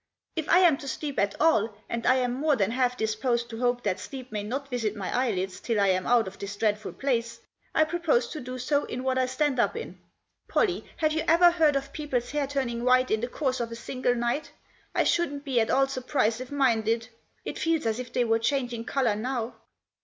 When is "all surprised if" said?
15.69-16.49